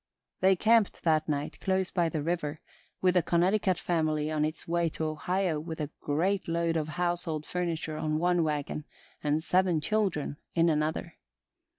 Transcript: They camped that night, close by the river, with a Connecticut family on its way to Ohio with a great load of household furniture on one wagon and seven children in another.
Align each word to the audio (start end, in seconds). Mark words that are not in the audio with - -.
They 0.39 0.55
camped 0.55 1.03
that 1.03 1.29
night, 1.29 1.59
close 1.59 1.91
by 1.91 2.09
the 2.09 2.23
river, 2.23 2.59
with 3.01 3.15
a 3.15 3.21
Connecticut 3.21 3.77
family 3.77 4.31
on 4.31 4.43
its 4.43 4.67
way 4.67 4.89
to 4.89 5.03
Ohio 5.05 5.59
with 5.59 5.79
a 5.79 5.91
great 6.01 6.47
load 6.47 6.75
of 6.75 6.87
household 6.97 7.45
furniture 7.45 7.97
on 7.97 8.17
one 8.17 8.43
wagon 8.43 8.85
and 9.23 9.43
seven 9.43 9.79
children 9.79 10.37
in 10.55 10.69
another. 10.69 11.17